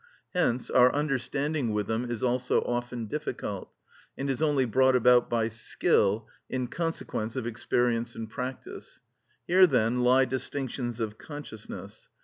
Hence 0.33 0.71
our 0.71 0.91
understanding 0.91 1.73
with 1.73 1.85
them 1.85 2.09
is 2.09 2.23
also 2.23 2.61
often 2.63 3.05
difficult, 3.05 3.69
and 4.17 4.31
is 4.31 4.41
only 4.41 4.65
brought 4.65 4.95
about 4.95 5.29
by 5.29 5.47
skill, 5.47 6.27
in 6.49 6.69
consequence 6.69 7.35
of 7.35 7.45
experience 7.45 8.15
and 8.15 8.27
practice. 8.27 8.99
Here 9.45 9.67
then 9.67 10.01
lie 10.01 10.25
distinctions 10.25 10.99
of 10.99 11.19
consciousness. 11.19 12.09